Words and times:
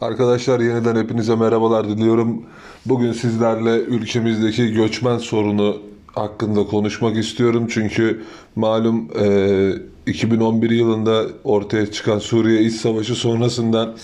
Arkadaşlar 0.00 0.60
yeniden 0.60 0.96
hepinize 0.96 1.36
merhabalar 1.36 1.88
diliyorum. 1.88 2.42
Bugün 2.86 3.12
sizlerle 3.12 3.78
ülkemizdeki 3.78 4.72
göçmen 4.72 5.18
sorunu 5.18 5.76
hakkında 6.06 6.66
konuşmak 6.66 7.16
istiyorum. 7.16 7.66
Çünkü 7.70 8.24
malum 8.56 9.08
e, 9.20 9.72
2011 10.06 10.70
yılında 10.70 11.24
ortaya 11.44 11.92
çıkan 11.92 12.18
Suriye 12.18 12.62
İç 12.62 12.74
Savaşı 12.74 13.14
sonrasında 13.14 13.94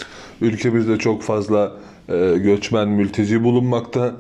ülkemizde 0.41 0.99
çok 0.99 1.23
fazla 1.23 1.73
e, 2.09 2.35
göçmen 2.39 2.89
mülteci 2.89 3.45
bulunmakta. 3.45 4.13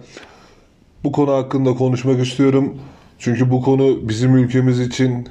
Bu 1.04 1.12
konu 1.12 1.32
hakkında 1.32 1.74
konuşmak 1.74 2.26
istiyorum. 2.26 2.78
Çünkü 3.24 3.50
bu 3.50 3.62
konu 3.62 4.08
bizim 4.08 4.36
ülkemiz 4.36 4.80
için 4.80 5.28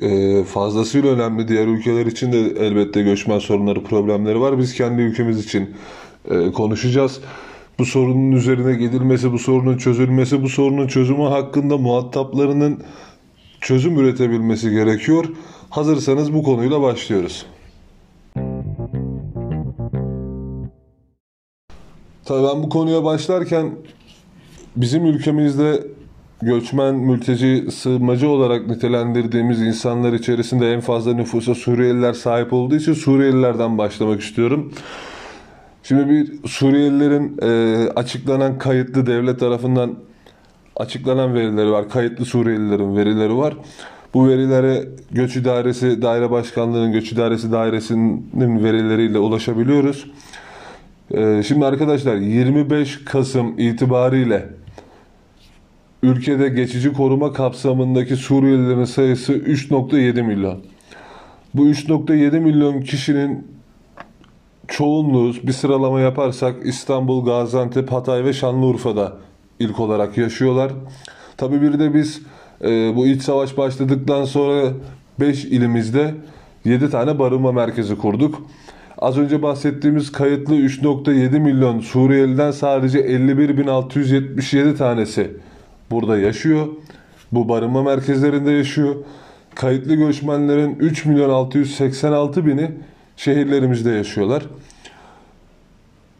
e, 0.00 0.44
fazlasıyla 0.44 1.10
önemli. 1.10 1.48
Diğer 1.48 1.66
ülkeler 1.66 2.06
için 2.06 2.32
de 2.32 2.38
elbette 2.40 3.02
göçmen 3.02 3.38
sorunları, 3.38 3.84
problemleri 3.84 4.40
var. 4.40 4.58
Biz 4.58 4.74
kendi 4.74 5.02
ülkemiz 5.02 5.44
için 5.44 5.70
e, 6.30 6.52
konuşacağız. 6.52 7.20
Bu 7.78 7.84
sorunun 7.84 8.32
üzerine 8.32 8.74
gidilmesi, 8.74 9.32
bu 9.32 9.38
sorunun 9.38 9.76
çözülmesi, 9.76 10.42
bu 10.42 10.48
sorunun 10.48 10.86
çözümü 10.86 11.22
hakkında 11.22 11.78
muhataplarının 11.78 12.82
çözüm 13.60 13.98
üretebilmesi 13.98 14.70
gerekiyor. 14.70 15.24
Hazırsanız 15.70 16.34
bu 16.34 16.42
konuyla 16.42 16.82
başlıyoruz. 16.82 17.46
Tabii 22.24 22.46
ben 22.48 22.62
bu 22.62 22.68
konuya 22.68 23.04
başlarken 23.04 23.70
bizim 24.76 25.06
ülkemizde 25.06 25.82
göçmen, 26.42 26.94
mülteci, 26.94 27.70
sığınmacı 27.70 28.28
olarak 28.28 28.66
nitelendirdiğimiz 28.66 29.60
insanlar 29.60 30.12
içerisinde 30.12 30.72
en 30.72 30.80
fazla 30.80 31.14
nüfusa 31.14 31.54
Suriyeliler 31.54 32.12
sahip 32.12 32.52
olduğu 32.52 32.76
için 32.76 32.92
Suriyelilerden 32.92 33.78
başlamak 33.78 34.20
istiyorum. 34.20 34.72
Şimdi 35.82 36.10
bir 36.10 36.48
Suriyelilerin 36.48 37.38
e, 37.42 37.88
açıklanan 37.96 38.58
kayıtlı 38.58 39.06
devlet 39.06 39.40
tarafından 39.40 39.94
açıklanan 40.76 41.34
verileri 41.34 41.70
var. 41.70 41.88
Kayıtlı 41.88 42.24
Suriyelilerin 42.24 42.96
verileri 42.96 43.36
var. 43.36 43.56
Bu 44.14 44.28
verilere 44.28 44.88
Göç 45.10 45.36
İdaresi, 45.36 46.02
Daire 46.02 46.30
Başkanlığı'nın 46.30 46.92
Göç 46.92 47.12
İdaresi 47.12 47.52
Dairesi'nin 47.52 48.64
verileriyle 48.64 49.18
ulaşabiliyoruz. 49.18 50.10
E, 51.10 51.42
şimdi 51.42 51.66
arkadaşlar 51.66 52.16
25 52.16 53.04
Kasım 53.04 53.58
itibariyle 53.58 54.61
ülkede 56.02 56.48
geçici 56.48 56.92
koruma 56.92 57.32
kapsamındaki 57.32 58.16
Suriyelilerin 58.16 58.84
sayısı 58.84 59.32
3.7 59.32 60.22
milyon. 60.22 60.60
Bu 61.54 61.68
3.7 61.68 62.40
milyon 62.40 62.80
kişinin 62.80 63.46
çoğunluğu 64.68 65.34
bir 65.42 65.52
sıralama 65.52 66.00
yaparsak 66.00 66.56
İstanbul, 66.64 67.24
Gaziantep, 67.24 67.92
Hatay 67.92 68.24
ve 68.24 68.32
Şanlıurfa'da 68.32 69.16
ilk 69.58 69.80
olarak 69.80 70.18
yaşıyorlar. 70.18 70.72
Tabi 71.36 71.62
bir 71.62 71.78
de 71.78 71.94
biz 71.94 72.22
e, 72.64 72.96
bu 72.96 73.06
iç 73.06 73.22
savaş 73.22 73.56
başladıktan 73.56 74.24
sonra 74.24 74.72
5 75.20 75.44
ilimizde 75.44 76.14
7 76.64 76.90
tane 76.90 77.18
barınma 77.18 77.52
merkezi 77.52 77.98
kurduk. 77.98 78.42
Az 78.98 79.18
önce 79.18 79.42
bahsettiğimiz 79.42 80.12
kayıtlı 80.12 80.54
3.7 80.54 81.38
milyon 81.40 81.80
Suriyeliden 81.80 82.50
sadece 82.50 82.98
51.677 82.98 84.76
tanesi 84.76 85.30
burada 85.92 86.18
yaşıyor. 86.18 86.66
Bu 87.32 87.48
barınma 87.48 87.82
merkezlerinde 87.82 88.50
yaşıyor. 88.50 88.94
Kayıtlı 89.54 89.94
göçmenlerin 89.94 90.76
3 90.80 91.04
milyon 91.04 91.30
686 91.30 92.46
bini 92.46 92.70
şehirlerimizde 93.16 93.90
yaşıyorlar. 93.90 94.42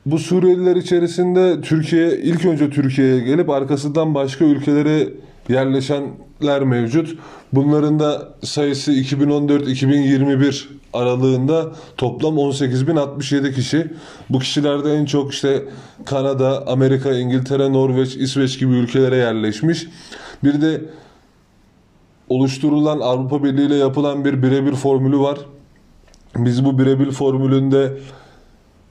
Bu 0.06 0.18
Suriyeliler 0.18 0.76
içerisinde 0.76 1.60
Türkiye 1.60 2.18
ilk 2.18 2.44
önce 2.44 2.70
Türkiye'ye 2.70 3.20
gelip 3.20 3.50
arkasından 3.50 4.14
başka 4.14 4.44
ülkelere 4.44 5.08
yerleşenler 6.42 6.62
mevcut. 6.62 7.18
Bunların 7.52 7.98
da 7.98 8.28
sayısı 8.42 8.92
2014-2021 8.92 10.64
aralığında 10.92 11.72
toplam 11.96 12.34
18.067 12.34 13.54
kişi. 13.54 13.86
Bu 14.30 14.38
kişilerde 14.38 14.92
en 14.94 15.04
çok 15.04 15.32
işte 15.32 15.64
Kanada, 16.04 16.66
Amerika, 16.66 17.12
İngiltere, 17.12 17.72
Norveç, 17.72 18.16
İsveç 18.16 18.58
gibi 18.58 18.72
ülkelere 18.72 19.16
yerleşmiş. 19.16 19.86
Bir 20.44 20.60
de 20.60 20.82
oluşturulan 22.28 23.00
Avrupa 23.00 23.44
Birliği 23.44 23.66
ile 23.66 23.76
yapılan 23.76 24.24
bir 24.24 24.42
birebir 24.42 24.74
formülü 24.74 25.18
var. 25.18 25.38
Biz 26.36 26.64
bu 26.64 26.78
birebir 26.78 27.10
formülünde 27.10 27.98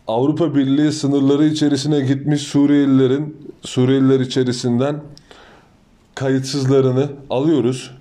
Avrupa 0.07 0.56
Birliği 0.56 0.91
sınırları 0.91 1.45
içerisine 1.45 2.00
gitmiş 2.00 2.41
Suriyelilerin 2.41 3.38
Suriyeliler 3.62 4.19
içerisinden 4.19 5.01
kayıtsızlarını 6.21 7.09
alıyoruz. 7.29 7.91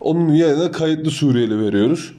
Onun 0.00 0.28
yerine 0.28 0.70
kayıtlı 0.70 1.10
Suriyeli 1.10 1.60
veriyoruz. 1.60 2.12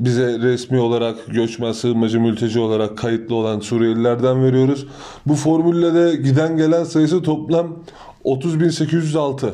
Bize 0.00 0.38
resmi 0.38 0.78
olarak 0.80 1.16
göçmen, 1.26 1.72
sığınmacı, 1.72 2.20
mülteci 2.20 2.60
olarak 2.60 2.98
kayıtlı 2.98 3.34
olan 3.34 3.60
Suriyelilerden 3.60 4.44
veriyoruz. 4.44 4.86
Bu 5.26 5.34
formülle 5.34 5.94
de 5.94 6.16
giden 6.16 6.56
gelen 6.56 6.84
sayısı 6.84 7.22
toplam 7.22 7.76
30.806. 8.24 9.50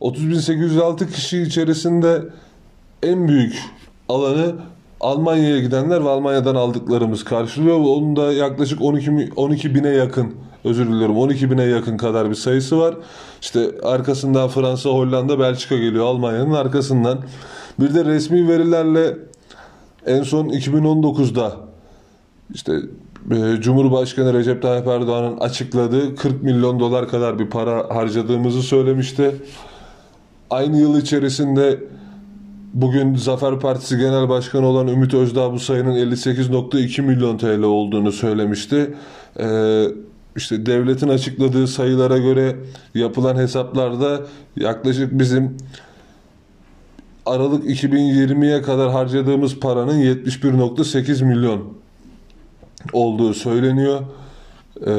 30.806 0.00 1.12
kişi 1.12 1.42
içerisinde 1.42 2.24
en 3.02 3.28
büyük 3.28 3.58
alanı 4.08 4.54
Almanya'ya 5.00 5.60
gidenler 5.60 6.04
ve 6.04 6.08
Almanya'dan 6.08 6.54
aldıklarımız 6.54 7.24
karşılıyor. 7.24 7.76
Onun 7.76 8.16
da 8.16 8.32
yaklaşık 8.32 8.82
12, 8.82 9.30
12 9.36 9.74
bine 9.74 9.88
yakın 9.88 10.34
özür 10.64 10.86
diliyorum 10.86 11.18
12 11.18 11.50
bine 11.50 11.62
yakın 11.62 11.96
kadar 11.96 12.30
bir 12.30 12.34
sayısı 12.34 12.78
var. 12.78 12.94
İşte 13.40 13.70
arkasından 13.82 14.48
Fransa, 14.48 14.90
Hollanda, 14.90 15.38
Belçika 15.38 15.76
geliyor 15.76 16.04
Almanya'nın 16.04 16.52
arkasından. 16.52 17.18
Bir 17.80 17.94
de 17.94 18.04
resmi 18.04 18.48
verilerle 18.48 19.16
en 20.06 20.22
son 20.22 20.48
2019'da 20.48 21.56
işte 22.54 22.72
e, 23.30 23.60
Cumhurbaşkanı 23.60 24.34
Recep 24.34 24.62
Tayyip 24.62 24.86
Erdoğan'ın 24.86 25.36
açıkladığı 25.36 26.16
40 26.16 26.42
milyon 26.42 26.80
dolar 26.80 27.08
kadar 27.08 27.38
bir 27.38 27.50
para 27.50 27.96
harcadığımızı 27.96 28.62
söylemişti. 28.62 29.36
Aynı 30.50 30.80
yıl 30.80 30.98
içerisinde 30.98 31.78
bugün 32.74 33.14
Zafer 33.14 33.60
Partisi 33.60 33.96
Genel 33.96 34.28
Başkanı 34.28 34.66
olan 34.66 34.88
Ümit 34.88 35.14
Özdağ 35.14 35.52
bu 35.52 35.58
sayının 35.58 35.94
58.2 35.94 37.02
milyon 37.02 37.38
TL 37.38 37.62
olduğunu 37.62 38.12
söylemişti. 38.12 38.94
Ee, 39.40 39.84
işte 40.36 40.66
devletin 40.66 41.08
açıkladığı 41.08 41.66
sayılara 41.66 42.18
göre 42.18 42.56
yapılan 42.94 43.36
hesaplarda 43.36 44.20
yaklaşık 44.56 45.18
bizim 45.18 45.56
Aralık 47.26 47.64
2020'ye 47.64 48.62
kadar 48.62 48.90
harcadığımız 48.90 49.60
paranın 49.60 50.00
71.8 50.00 51.24
milyon 51.24 51.60
olduğu 52.92 53.34
söyleniyor. 53.34 54.00
Ee, 54.86 54.92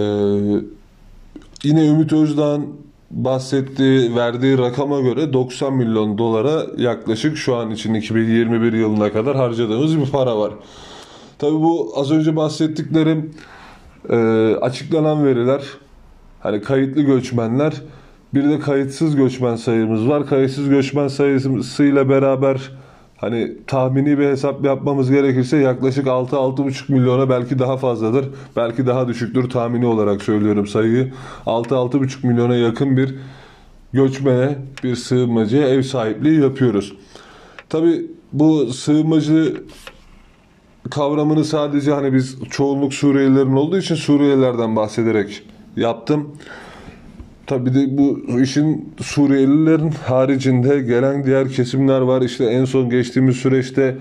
yine 1.63 1.87
Ümit 1.87 2.13
Özdağ'ın 2.13 2.67
bahsettiği, 3.11 4.15
verdiği 4.15 4.57
rakama 4.57 4.99
göre 4.99 5.33
90 5.33 5.73
milyon 5.73 6.17
dolara 6.17 6.65
yaklaşık 6.77 7.37
şu 7.37 7.55
an 7.55 7.71
için 7.71 7.93
2021 7.93 8.73
yılına 8.73 9.11
kadar 9.11 9.35
harcadığımız 9.35 9.99
bir 9.99 10.05
para 10.05 10.37
var. 10.37 10.53
Tabi 11.39 11.53
bu 11.53 11.93
az 11.95 12.11
önce 12.11 12.35
bahsettiklerim 12.35 13.31
e, 14.09 14.15
açıklanan 14.61 15.25
veriler. 15.25 15.61
Hani 16.39 16.61
kayıtlı 16.61 17.01
göçmenler 17.01 17.73
bir 18.33 18.49
de 18.49 18.59
kayıtsız 18.59 19.15
göçmen 19.15 19.55
sayımız 19.55 20.07
var. 20.07 20.27
Kayıtsız 20.27 20.69
göçmen 20.69 21.07
sayısıyla 21.07 22.09
beraber 22.09 22.71
hani 23.17 23.57
tahmini 23.67 24.19
bir 24.19 24.25
hesap 24.25 24.65
yapmamız 24.65 25.11
gerekirse 25.11 25.57
yaklaşık 25.57 26.07
6-6,5 26.07 26.91
milyona 26.91 27.29
belki 27.29 27.59
daha 27.59 27.77
fazladır. 27.77 28.25
Belki 28.55 28.87
daha 28.87 29.07
düşüktür 29.07 29.49
tahmini 29.49 29.85
olarak 29.85 30.21
söylüyorum 30.21 30.67
sayıyı. 30.67 31.13
6-6,5 31.45 32.27
milyona 32.27 32.55
yakın 32.55 32.97
bir 32.97 33.15
göçmene, 33.93 34.57
bir 34.83 34.95
sığınmacıya 34.95 35.67
ev 35.67 35.81
sahipliği 35.81 36.41
yapıyoruz. 36.41 36.93
Tabi 37.69 38.05
bu 38.33 38.65
sığınmacı 38.65 39.63
kavramını 40.89 41.45
sadece 41.45 41.91
hani 41.91 42.13
biz 42.13 42.37
çoğunluk 42.49 42.93
Suriyelilerin 42.93 43.55
olduğu 43.55 43.77
için 43.77 43.95
Suriyelilerden 43.95 44.75
bahsederek 44.75 45.43
yaptım. 45.75 46.29
Tabii 47.47 47.73
de 47.73 47.97
bu 47.97 48.39
işin 48.41 48.93
Suriyelilerin 49.01 49.91
haricinde 49.91 50.79
gelen 50.79 51.23
diğer 51.23 51.49
kesimler 51.49 52.01
var. 52.01 52.21
İşte 52.21 52.45
en 52.45 52.65
son 52.65 52.89
geçtiğimiz 52.89 53.37
süreçte 53.37 53.97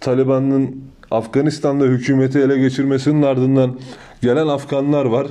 Taliban'ın 0.00 0.76
Afganistan'da 1.10 1.84
hükümeti 1.84 2.38
ele 2.38 2.58
geçirmesinin 2.58 3.22
ardından 3.22 3.78
gelen 4.22 4.46
Afganlar 4.46 5.04
var. 5.04 5.26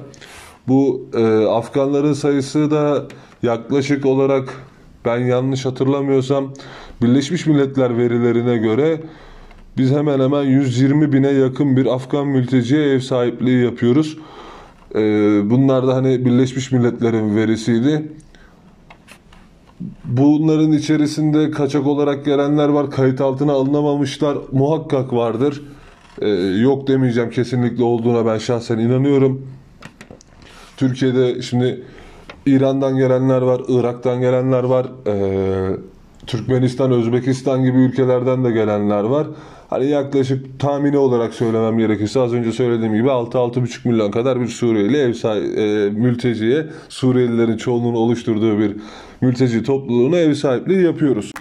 Bu 0.68 1.10
e, 1.14 1.46
Afganların 1.46 2.14
sayısı 2.14 2.72
da 2.72 3.06
yaklaşık 3.44 4.06
olarak 4.06 4.54
ben 5.06 5.18
yanlış 5.18 5.66
hatırlamıyorsam 5.66 6.54
Birleşmiş 7.02 7.46
Milletler 7.46 7.98
verilerine 7.98 8.58
göre 8.58 9.02
biz 9.80 9.92
hemen 9.92 10.20
hemen 10.20 10.44
120 10.44 11.14
bine 11.14 11.28
yakın 11.28 11.78
bir 11.78 11.86
Afgan 11.86 12.28
mülteciye 12.28 12.94
ev 12.94 13.00
sahipliği 13.00 13.64
yapıyoruz. 13.66 14.18
Ee, 14.96 15.00
bunlar 15.50 15.88
da 15.88 15.96
hani 15.96 16.26
Birleşmiş 16.26 16.72
Milletler'in 16.72 17.36
verisiydi. 17.36 18.12
Bunların 20.06 20.72
içerisinde 20.72 21.52
kaçak 21.52 21.88
olarak 21.88 22.26
gelenler 22.26 22.70
var. 22.70 22.92
Kayıt 22.92 23.22
altına 23.22 23.52
alınamamışlar. 23.52 24.38
Muhakkak 24.52 25.14
vardır. 25.14 25.62
Ee, 26.22 26.30
yok 26.62 26.88
demeyeceğim 26.88 27.30
kesinlikle 27.30 27.84
olduğuna 27.84 28.26
ben 28.26 28.38
şahsen 28.38 28.78
inanıyorum. 28.78 29.48
Türkiye'de 30.78 31.42
şimdi 31.42 31.84
İran'dan 32.46 32.98
gelenler 32.98 33.42
var, 33.42 33.62
Irak'tan 33.68 34.22
gelenler 34.22 34.64
var, 34.64 34.88
ee, 35.08 35.70
Türkmenistan, 36.28 36.92
Özbekistan 36.92 37.64
gibi 37.64 37.78
ülkelerden 37.78 38.44
de 38.44 38.52
gelenler 38.52 39.04
var. 39.04 39.28
Hani 39.70 39.90
yaklaşık 39.90 40.60
tahmini 40.60 40.98
olarak 40.98 41.34
söylemem 41.34 41.78
gerekirse 41.78 42.20
az 42.20 42.34
önce 42.34 42.52
söylediğim 42.52 42.94
gibi 42.94 43.08
6-6,5 43.08 43.88
milyon 43.88 44.12
kadar 44.12 44.42
bir 44.42 44.48
Suriyeli 44.48 44.98
ev 44.98 45.14
sahibi, 45.14 45.62
e, 45.62 45.90
mülteciye 45.90 46.66
Suriyelilerin 46.90 47.58
çoğunluğunu 47.58 47.98
oluşturduğu 47.98 48.60
bir 48.60 48.76
mülteci 49.22 49.64
topluluğuna 49.64 50.18
ev 50.18 50.34
sahipliği 50.34 50.84
yapıyoruz. 50.84 51.32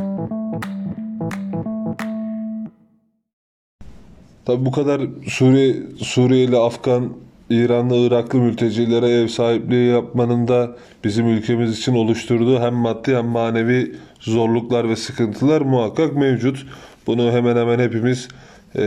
Tabi 4.45 4.67
bu 4.67 4.73
kadar 4.73 5.01
Suriye, 5.27 5.77
Suriyeli, 5.99 6.57
Afgan, 6.57 7.13
İranlı, 7.51 7.97
Iraklı 7.97 8.39
mültecilere 8.39 9.09
ev 9.09 9.29
sahipliği 9.29 9.91
yapmanın 9.91 10.49
da 10.49 10.77
bizim 11.05 11.29
ülkemiz 11.29 11.79
için 11.79 11.95
oluşturduğu 11.95 12.61
hem 12.61 12.75
maddi 12.75 13.17
hem 13.17 13.27
manevi 13.27 13.97
zorluklar 14.21 14.89
ve 14.89 14.97
sıkıntılar 14.97 15.61
muhakkak 15.61 16.17
mevcut. 16.17 16.67
Bunu 17.09 17.33
hemen 17.33 17.57
hemen 17.57 17.79
hepimiz 17.79 18.29
e, 18.77 18.83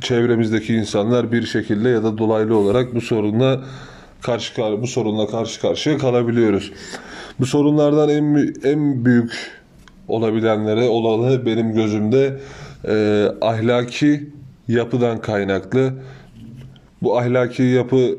çevremizdeki 0.00 0.74
insanlar 0.74 1.32
bir 1.32 1.42
şekilde 1.42 1.88
ya 1.88 2.04
da 2.04 2.18
dolaylı 2.18 2.56
olarak 2.56 2.94
bu 2.94 3.00
sorunla 3.00 3.60
karşı 4.20 4.62
bu 4.82 4.86
sorunla 4.86 5.26
karşı 5.26 5.60
karşıya 5.60 5.98
kalabiliyoruz. 5.98 6.72
Bu 7.40 7.46
sorunlardan 7.46 8.08
en 8.08 8.54
en 8.64 9.04
büyük 9.04 9.32
olabilenlere 10.08 10.88
olanı 10.88 11.46
benim 11.46 11.72
gözümde 11.72 12.40
e, 12.88 13.26
ahlaki 13.40 14.30
yapıdan 14.68 15.20
kaynaklı. 15.20 15.92
Bu 17.02 17.18
ahlaki 17.18 17.62
yapı 17.62 18.18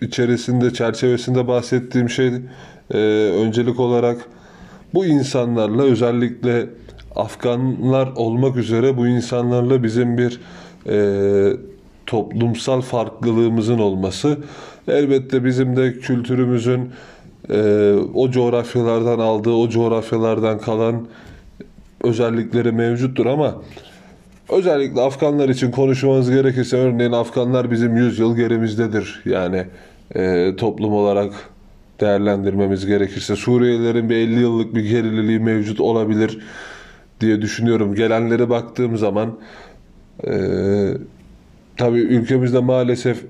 içerisinde 0.00 0.72
çerçevesinde 0.72 1.48
bahsettiğim 1.48 2.10
şey 2.10 2.32
e, 2.90 2.98
öncelik 3.44 3.80
olarak 3.80 4.18
bu 4.94 5.06
insanlarla 5.06 5.82
özellikle 5.82 6.66
Afganlar 7.18 8.08
olmak 8.16 8.56
üzere 8.56 8.96
bu 8.96 9.06
insanlarla 9.06 9.82
bizim 9.82 10.18
bir 10.18 10.40
e, 10.88 11.56
toplumsal 12.06 12.80
farklılığımızın 12.80 13.78
olması. 13.78 14.38
Elbette 14.88 15.44
bizim 15.44 15.76
de 15.76 15.92
kültürümüzün 15.92 16.90
e, 17.50 17.92
o 18.14 18.30
coğrafyalardan 18.30 19.18
aldığı, 19.18 19.52
o 19.52 19.68
coğrafyalardan 19.68 20.58
kalan 20.58 21.06
özellikleri 22.04 22.72
mevcuttur 22.72 23.26
ama 23.26 23.54
özellikle 24.48 25.00
Afganlar 25.00 25.48
için 25.48 25.70
konuşmamız 25.70 26.30
gerekirse 26.30 26.76
örneğin 26.76 27.12
Afganlar 27.12 27.70
bizim 27.70 27.96
100 27.96 28.18
yıl 28.18 28.36
gerimizdedir. 28.36 29.22
Yani 29.24 29.64
e, 30.14 30.54
toplum 30.56 30.92
olarak 30.92 31.32
değerlendirmemiz 32.00 32.86
gerekirse 32.86 33.36
Suriyelilerin 33.36 34.10
bir 34.10 34.16
50 34.16 34.40
yıllık 34.40 34.74
bir 34.74 34.84
gerililiği 34.84 35.38
mevcut 35.38 35.80
olabilir 35.80 36.38
diye 37.20 37.42
düşünüyorum. 37.42 37.94
Gelenlere 37.94 38.50
baktığım 38.50 38.96
zaman 38.96 39.38
e, 40.26 40.32
tabii 41.76 42.00
ülkemizde 42.00 42.58
maalesef 42.58 43.24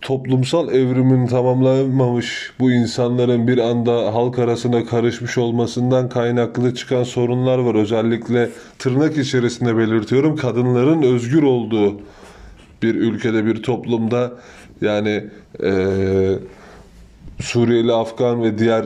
toplumsal 0.00 0.74
evrimin 0.74 1.26
tamamlanmamış 1.26 2.52
bu 2.60 2.72
insanların 2.72 3.48
bir 3.48 3.58
anda 3.58 4.14
halk 4.14 4.38
arasına 4.38 4.84
karışmış 4.84 5.38
olmasından 5.38 6.08
kaynaklı 6.08 6.74
çıkan 6.74 7.02
sorunlar 7.02 7.58
var. 7.58 7.74
Özellikle 7.74 8.50
tırnak 8.78 9.18
içerisinde 9.18 9.76
belirtiyorum 9.76 10.36
kadınların 10.36 11.02
özgür 11.02 11.42
olduğu 11.42 12.00
bir 12.82 12.94
ülkede 12.94 13.46
bir 13.46 13.62
toplumda 13.62 14.32
yani 14.80 15.24
e, 15.64 15.72
Suriyeli, 17.40 17.92
Afgan 17.92 18.42
ve 18.42 18.58
diğer 18.58 18.84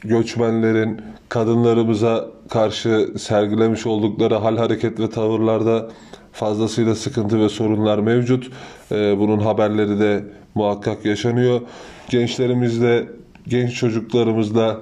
göçmenlerin 0.00 1.00
kadınlarımıza 1.28 2.33
karşı 2.48 3.08
sergilemiş 3.18 3.86
oldukları 3.86 4.34
hal 4.34 4.56
hareket 4.56 5.00
ve 5.00 5.10
tavırlarda 5.10 5.90
fazlasıyla 6.32 6.94
sıkıntı 6.94 7.40
ve 7.40 7.48
sorunlar 7.48 7.98
mevcut. 7.98 8.50
Ee, 8.92 9.18
bunun 9.18 9.38
haberleri 9.38 10.00
de 10.00 10.24
muhakkak 10.54 11.04
yaşanıyor. 11.04 11.60
Gençlerimizde, 12.08 13.08
genç 13.48 13.74
çocuklarımızda 13.74 14.80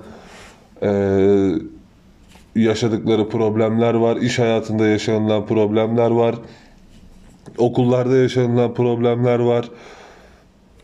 e, 0.83 0.91
yaşadıkları 2.57 3.29
problemler 3.29 3.95
var. 3.95 4.17
İş 4.17 4.39
hayatında 4.39 4.87
yaşanılan 4.87 5.47
problemler 5.47 6.11
var. 6.11 6.35
Okullarda 7.59 8.17
yaşanılan 8.17 8.75
problemler 8.75 9.39
var. 9.39 9.69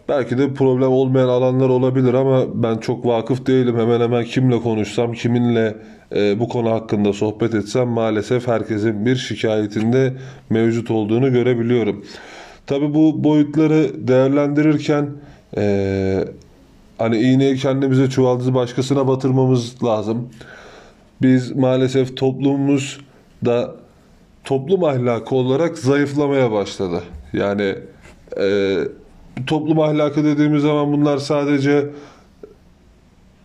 Belki 0.09 0.39
de 0.39 0.55
problem 0.55 0.89
olmayan 0.91 1.29
alanlar 1.29 1.69
olabilir 1.69 2.15
ama 2.15 2.63
ben 2.63 2.77
çok 2.79 3.07
vakıf 3.07 3.47
değilim. 3.47 3.79
Hemen 3.79 4.01
hemen 4.01 4.25
kimle 4.25 4.61
konuşsam, 4.61 5.13
kiminle 5.13 5.77
e, 6.17 6.41
bu 6.41 6.49
konu 6.49 6.71
hakkında 6.71 7.13
sohbet 7.13 7.55
etsem 7.55 7.89
maalesef 7.89 8.49
herkesin 8.49 9.07
bir 9.07 9.17
şikayetinde 9.17 10.15
mevcut 10.51 10.91
olduğunu 10.91 11.33
görebiliyorum. 11.33 12.05
Tabi 12.67 12.95
bu 12.95 13.25
boyutları 13.25 14.09
değerlendirirken 14.09 15.09
e, 15.57 16.25
hani 16.99 17.19
iğneyi 17.19 17.57
kendimize 17.57 18.11
çuvaldızı 18.11 18.55
başkasına 18.55 19.09
batırmamız 19.09 19.85
lazım. 19.85 20.29
Biz 21.23 21.57
maalesef 21.57 22.17
toplumumuz 22.17 23.01
da 23.45 23.75
toplum 24.45 24.85
ahlakı 24.85 25.35
olarak 25.35 25.79
zayıflamaya 25.79 26.53
başladı. 26.53 27.03
Yani 27.33 27.75
e, 28.41 28.79
toplum 29.47 29.81
ahlakı 29.81 30.25
dediğimiz 30.25 30.63
zaman 30.63 30.93
bunlar 30.93 31.19
sadece 31.19 31.91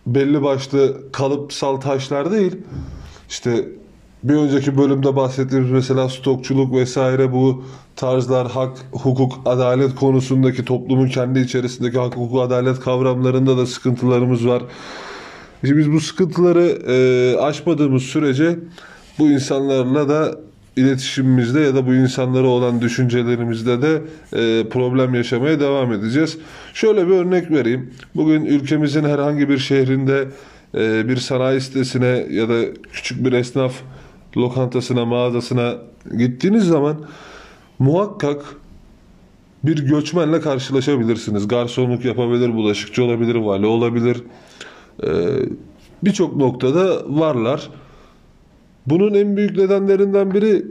belli 0.06 0.42
başlı 0.42 1.12
kalıpsal 1.12 1.76
taşlar 1.76 2.32
değil. 2.32 2.56
İşte 3.28 3.68
bir 4.24 4.34
önceki 4.34 4.78
bölümde 4.78 5.16
bahsettiğimiz 5.16 5.70
mesela 5.70 6.08
stokçuluk 6.08 6.74
vesaire 6.74 7.32
bu 7.32 7.64
tarzlar 7.96 8.50
hak, 8.50 8.78
hukuk, 8.92 9.32
adalet 9.44 9.94
konusundaki 9.94 10.64
toplumun 10.64 11.08
kendi 11.08 11.40
içerisindeki 11.40 11.98
hak, 11.98 12.16
hukuk, 12.16 12.40
adalet 12.40 12.80
kavramlarında 12.80 13.56
da 13.56 13.66
sıkıntılarımız 13.66 14.46
var. 14.46 14.62
İşte 15.62 15.76
biz 15.76 15.92
bu 15.92 16.00
sıkıntıları 16.00 16.78
e, 16.88 17.36
aşmadığımız 17.38 18.02
sürece 18.02 18.58
bu 19.18 19.30
insanlarla 19.30 20.08
da 20.08 20.40
iletişimimizde 20.76 21.60
ya 21.60 21.74
da 21.74 21.86
bu 21.86 21.94
insanlara 21.94 22.46
olan 22.46 22.80
düşüncelerimizde 22.80 23.82
de 23.82 24.02
e, 24.32 24.68
problem 24.68 25.14
yaşamaya 25.14 25.60
devam 25.60 25.92
edeceğiz. 25.92 26.38
Şöyle 26.74 27.08
bir 27.08 27.12
örnek 27.12 27.50
vereyim. 27.50 27.90
Bugün 28.14 28.44
ülkemizin 28.44 29.04
herhangi 29.04 29.48
bir 29.48 29.58
şehrinde 29.58 30.28
e, 30.74 31.08
bir 31.08 31.16
sanayi 31.16 31.60
sitesine 31.60 32.26
ya 32.30 32.48
da 32.48 32.60
küçük 32.92 33.24
bir 33.24 33.32
esnaf 33.32 33.74
lokantasına, 34.36 35.04
mağazasına 35.04 35.74
gittiğiniz 36.18 36.64
zaman 36.64 36.96
muhakkak 37.78 38.44
bir 39.64 39.86
göçmenle 39.86 40.40
karşılaşabilirsiniz. 40.40 41.48
Garsonluk 41.48 42.04
yapabilir, 42.04 42.54
bulaşıkçı 42.54 43.04
olabilir, 43.04 43.34
vali 43.34 43.66
olabilir. 43.66 44.22
Ee, 45.02 45.08
Birçok 46.04 46.36
noktada 46.36 47.02
varlar. 47.08 47.70
Bunun 48.86 49.14
en 49.14 49.36
büyük 49.36 49.56
nedenlerinden 49.56 50.34
biri 50.34 50.64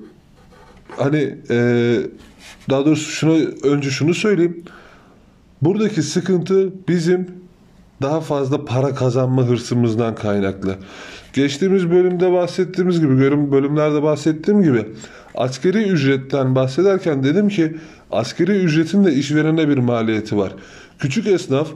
hani 0.98 1.38
e, 1.50 1.98
daha 2.70 2.86
doğrusu 2.86 3.12
şunu 3.12 3.38
önce 3.64 3.90
şunu 3.90 4.14
söyleyeyim. 4.14 4.64
Buradaki 5.62 6.04
sıkıntı 6.04 6.74
bizim 6.88 7.28
daha 8.02 8.22
fazla 8.22 8.66
para 8.66 8.96
kazanma 8.96 9.44
hırsımızdan 9.44 10.16
kaynaklı. 10.16 10.76
Geçtiğimiz 11.34 11.92
bölümde 11.92 12.32
bahsettiğimiz 12.32 13.00
gibi, 13.00 13.20
bölümlerde 13.52 14.04
bahsettiğim 14.04 14.64
gibi 14.64 14.86
askeri 15.36 15.84
ücretten 15.84 16.56
bahsederken 16.56 17.24
dedim 17.24 17.50
ki 17.50 17.78
askeri 18.12 18.52
ücretin 18.52 19.06
de 19.06 19.14
işverene 19.14 19.70
bir 19.70 19.78
maliyeti 19.78 20.38
var. 20.38 20.54
Küçük 21.00 21.28
esnaf, 21.28 21.70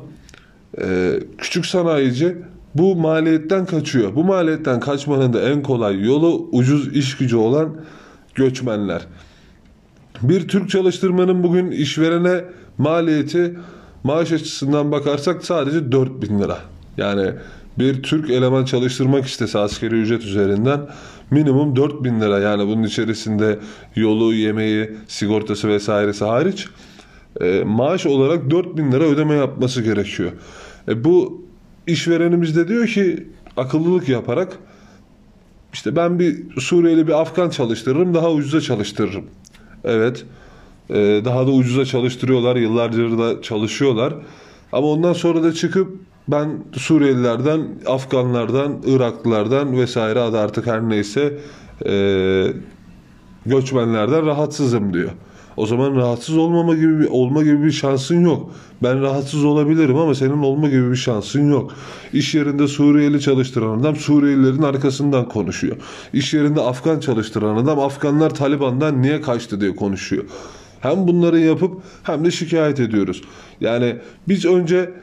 e, 0.81 1.19
küçük 1.37 1.65
sanayici 1.65 2.37
bu 2.75 2.95
maliyetten 2.95 3.65
kaçıyor. 3.65 4.15
Bu 4.15 4.23
maliyetten 4.23 4.79
kaçmanın 4.79 5.33
da 5.33 5.49
en 5.49 5.63
kolay 5.63 6.05
yolu 6.05 6.49
ucuz 6.51 6.95
iş 6.95 7.17
gücü 7.17 7.35
olan 7.35 7.75
göçmenler. 8.35 9.01
Bir 10.21 10.47
Türk 10.47 10.69
çalıştırmanın 10.69 11.43
bugün 11.43 11.71
işverene 11.71 12.43
maliyeti 12.77 13.57
maaş 14.03 14.31
açısından 14.31 14.91
bakarsak 14.91 15.45
sadece 15.45 15.91
4000 15.91 16.39
lira. 16.39 16.57
Yani 16.97 17.31
bir 17.79 18.03
Türk 18.03 18.29
eleman 18.29 18.65
çalıştırmak 18.65 19.25
istese 19.25 19.59
askeri 19.59 19.95
ücret 19.95 20.23
üzerinden 20.23 20.79
minimum 21.31 21.75
4000 21.75 22.21
lira 22.21 22.39
yani 22.39 22.67
bunun 22.67 22.83
içerisinde 22.83 23.59
yolu, 23.95 24.33
yemeği, 24.33 24.91
sigortası 25.07 25.67
vesairesi 25.67 26.25
hariç 26.25 26.67
e, 27.41 27.63
maaş 27.63 28.05
olarak 28.05 28.49
4000 28.49 28.91
lira 28.91 29.03
ödeme 29.03 29.35
yapması 29.35 29.81
gerekiyor. 29.81 30.31
E, 30.87 31.03
bu 31.03 31.46
işverenimiz 31.87 32.55
de 32.55 32.67
diyor 32.67 32.87
ki 32.87 33.27
akıllılık 33.57 34.09
yaparak 34.09 34.59
işte 35.73 35.95
ben 35.95 36.19
bir 36.19 36.59
Suriyeli 36.59 37.07
bir 37.07 37.21
Afgan 37.21 37.49
çalıştırırım 37.49 38.13
daha 38.13 38.31
ucuza 38.31 38.61
çalıştırırım. 38.61 39.25
Evet 39.83 40.25
e, 40.89 41.21
daha 41.25 41.47
da 41.47 41.51
ucuza 41.51 41.85
çalıştırıyorlar 41.85 42.55
yıllardır 42.55 43.17
da 43.17 43.41
çalışıyorlar. 43.41 44.13
Ama 44.71 44.87
ondan 44.87 45.13
sonra 45.13 45.43
da 45.43 45.53
çıkıp 45.53 45.97
ben 46.27 46.49
Suriyelilerden, 46.73 47.67
Afganlardan, 47.85 48.81
Iraklılardan 48.85 49.77
vesaire 49.77 50.19
adı 50.19 50.39
artık 50.39 50.67
her 50.67 50.89
neyse 50.89 51.39
e, 51.85 52.47
göçmenlerden 53.45 54.25
rahatsızım 54.25 54.93
diyor. 54.93 55.11
O 55.57 55.65
zaman 55.65 55.95
rahatsız 55.95 56.37
olmama 56.37 56.75
gibi 56.75 56.99
bir, 56.99 57.07
olma 57.07 57.43
gibi 57.43 57.63
bir 57.63 57.71
şansın 57.71 58.21
yok. 58.21 58.51
Ben 58.83 59.01
rahatsız 59.01 59.45
olabilirim 59.45 59.97
ama 59.97 60.15
senin 60.15 60.43
olma 60.43 60.69
gibi 60.69 60.91
bir 60.91 60.95
şansın 60.95 61.51
yok. 61.51 61.73
İş 62.13 62.35
yerinde 62.35 62.67
Suriyeli 62.67 63.21
çalıştıran 63.21 63.79
adam 63.79 63.95
Suriyelilerin 63.95 64.61
arkasından 64.61 65.29
konuşuyor. 65.29 65.77
İş 66.13 66.33
yerinde 66.33 66.61
Afgan 66.61 66.99
çalıştıran 66.99 67.55
adam 67.55 67.79
Afganlar 67.79 68.29
Taliban'dan 68.29 69.01
niye 69.01 69.21
kaçtı 69.21 69.61
diye 69.61 69.75
konuşuyor. 69.75 70.23
Hem 70.79 71.07
bunları 71.07 71.39
yapıp 71.39 71.81
hem 72.03 72.25
de 72.25 72.31
şikayet 72.31 72.79
ediyoruz. 72.79 73.21
Yani 73.61 73.95
biz 74.27 74.45
önce 74.45 74.93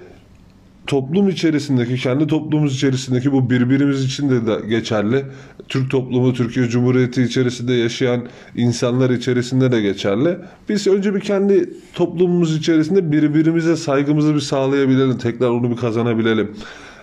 toplum 0.86 1.28
içerisindeki, 1.28 1.96
kendi 1.96 2.26
toplumumuz 2.26 2.74
içerisindeki 2.74 3.32
bu 3.32 3.50
birbirimiz 3.50 4.04
için 4.04 4.30
de, 4.30 4.66
geçerli. 4.68 5.24
Türk 5.68 5.90
toplumu, 5.90 6.34
Türkiye 6.34 6.68
Cumhuriyeti 6.68 7.22
içerisinde 7.22 7.72
yaşayan 7.74 8.22
insanlar 8.56 9.10
içerisinde 9.10 9.72
de 9.72 9.80
geçerli. 9.80 10.36
Biz 10.68 10.86
önce 10.86 11.14
bir 11.14 11.20
kendi 11.20 11.70
toplumumuz 11.94 12.56
içerisinde 12.56 13.12
birbirimize 13.12 13.76
saygımızı 13.76 14.34
bir 14.34 14.40
sağlayabilelim. 14.40 15.18
Tekrar 15.18 15.48
onu 15.48 15.70
bir 15.70 15.76
kazanabilelim. 15.76 16.50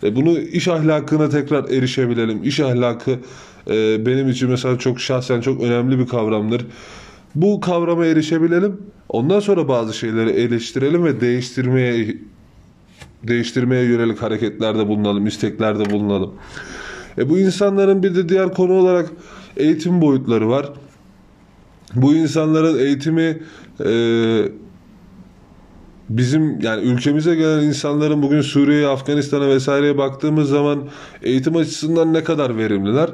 E 0.03 0.15
bunu 0.15 0.39
iş 0.39 0.67
ahlakına 0.67 1.29
tekrar 1.29 1.69
erişebilelim. 1.69 2.43
İş 2.43 2.59
ahlakı 2.59 3.11
e, 3.67 4.05
benim 4.05 4.29
için 4.29 4.49
mesela 4.49 4.79
çok 4.79 4.99
şahsen 4.99 5.41
çok 5.41 5.61
önemli 5.61 5.99
bir 5.99 6.07
kavramdır. 6.07 6.65
Bu 7.35 7.59
kavrama 7.59 8.05
erişebilelim. 8.05 8.77
Ondan 9.09 9.39
sonra 9.39 9.67
bazı 9.67 9.93
şeyleri 9.93 10.29
eleştirelim 10.29 11.03
ve 11.03 11.21
değiştirmeye 11.21 12.15
değiştirmeye 13.27 13.83
yönelik 13.83 14.21
hareketlerde 14.21 14.87
bulunalım, 14.87 15.27
isteklerde 15.27 15.89
bulunalım. 15.89 16.33
E 17.17 17.29
bu 17.29 17.39
insanların 17.39 18.03
bir 18.03 18.15
de 18.15 18.29
diğer 18.29 18.53
konu 18.53 18.73
olarak 18.73 19.11
eğitim 19.57 20.01
boyutları 20.01 20.49
var. 20.49 20.69
Bu 21.95 22.15
insanların 22.15 22.79
eğitimi 22.79 23.41
e, 23.85 23.91
bizim 26.09 26.61
yani 26.61 26.83
ülkemize 26.83 27.35
gelen 27.35 27.63
insanların 27.63 28.23
bugün 28.23 28.41
Suriye'ye, 28.41 28.87
Afganistan'a 28.87 29.47
vesaireye 29.47 29.97
baktığımız 29.97 30.49
zaman 30.49 30.87
eğitim 31.23 31.55
açısından 31.55 32.13
ne 32.13 32.23
kadar 32.23 32.57
verimliler? 32.57 33.09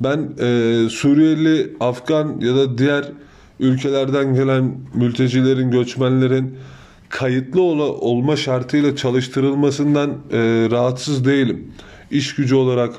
Ben 0.00 0.18
e, 0.40 0.88
Suriyeli, 0.90 1.76
Afgan 1.80 2.40
ya 2.40 2.56
da 2.56 2.78
diğer 2.78 3.12
ülkelerden 3.60 4.34
gelen 4.34 4.74
mültecilerin, 4.94 5.70
göçmenlerin 5.70 6.54
kayıtlı 7.10 7.62
ol 7.62 7.78
olma 8.00 8.36
şartıyla 8.36 8.96
çalıştırılmasından 8.96 10.10
e, 10.10 10.38
rahatsız 10.70 11.24
değilim. 11.24 11.72
İş 12.10 12.34
gücü 12.34 12.54
olarak 12.54 12.94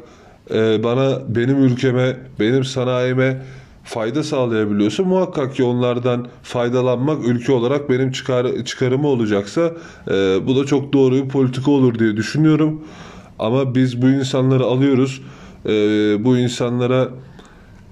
e, 0.54 0.84
bana, 0.84 1.36
benim 1.36 1.64
ülkeme, 1.64 2.18
benim 2.40 2.64
sanayime 2.64 3.42
fayda 3.84 4.24
sağlayabiliyorsa 4.24 5.04
muhakkak 5.04 5.56
ki 5.56 5.64
onlardan 5.64 6.28
faydalanmak 6.44 7.26
ülke 7.28 7.52
olarak 7.52 7.90
benim 7.90 8.12
çıkar, 8.12 8.66
çıkarımı 8.66 9.08
olacaksa 9.08 9.72
e, 10.08 10.48
bu 10.48 10.56
da 10.56 10.66
çok 10.66 10.94
doğru 10.94 11.16
bir 11.16 11.30
politika 11.30 11.72
olur 11.72 12.00
diye 12.00 12.18
düşünüyorum. 12.18 12.84
Ama 13.40 13.76
biz 13.76 14.02
bu 14.02 14.10
insanları 14.10 14.64
alıyoruz. 14.64 15.22
E, 15.66 15.72
bu 16.24 16.38
insanlara 16.38 17.10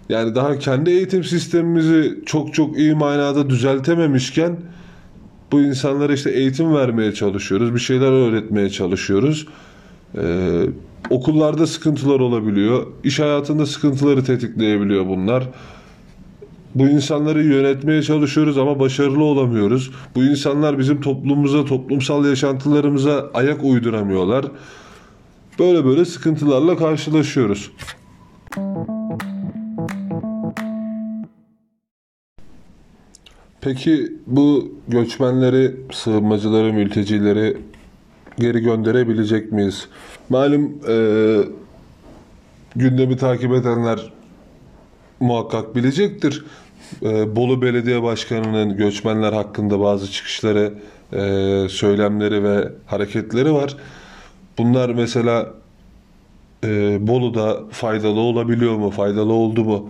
yani 0.09 0.35
daha 0.35 0.59
kendi 0.59 0.89
eğitim 0.89 1.23
sistemimizi 1.23 2.19
çok 2.25 2.53
çok 2.53 2.77
iyi 2.77 2.95
manada 2.95 3.49
düzeltememişken 3.49 4.57
bu 5.51 5.61
insanlara 5.61 6.13
işte 6.13 6.31
eğitim 6.31 6.75
vermeye 6.75 7.13
çalışıyoruz. 7.13 7.73
Bir 7.73 7.79
şeyler 7.79 8.11
öğretmeye 8.11 8.69
çalışıyoruz. 8.69 9.47
Ee, 10.17 10.65
okullarda 11.09 11.67
sıkıntılar 11.67 12.19
olabiliyor. 12.19 12.87
İş 13.03 13.19
hayatında 13.19 13.65
sıkıntıları 13.65 14.23
tetikleyebiliyor 14.23 15.07
bunlar. 15.07 15.43
Bu 16.75 16.87
insanları 16.87 17.43
yönetmeye 17.43 18.01
çalışıyoruz 18.01 18.57
ama 18.57 18.79
başarılı 18.79 19.23
olamıyoruz. 19.23 19.91
Bu 20.15 20.23
insanlar 20.23 20.79
bizim 20.79 21.01
toplumumuza, 21.01 21.65
toplumsal 21.65 22.25
yaşantılarımıza 22.25 23.29
ayak 23.33 23.63
uyduramıyorlar. 23.63 24.45
Böyle 25.59 25.85
böyle 25.85 26.05
sıkıntılarla 26.05 26.77
karşılaşıyoruz. 26.77 27.71
Peki 33.61 34.13
bu 34.27 34.71
göçmenleri, 34.87 35.75
sığınmacıları, 35.91 36.73
mültecileri 36.73 37.57
geri 38.39 38.59
gönderebilecek 38.59 39.51
miyiz? 39.51 39.87
Malum 40.29 40.81
e, 40.87 40.95
gündemi 42.75 43.17
takip 43.17 43.53
edenler 43.53 44.13
muhakkak 45.19 45.75
bilecektir. 45.75 46.45
E, 47.03 47.35
Bolu 47.35 47.61
Belediye 47.61 48.03
Başkanı'nın 48.03 48.77
göçmenler 48.77 49.33
hakkında 49.33 49.79
bazı 49.79 50.11
çıkışları, 50.11 50.73
e, 51.13 51.21
söylemleri 51.69 52.43
ve 52.43 52.69
hareketleri 52.85 53.53
var. 53.53 53.77
Bunlar 54.57 54.89
mesela 54.89 55.53
e, 56.63 56.97
Bolu'da 57.07 57.59
faydalı 57.71 58.19
olabiliyor 58.19 58.75
mu, 58.75 58.89
faydalı 58.89 59.33
oldu 59.33 59.63
mu? 59.63 59.89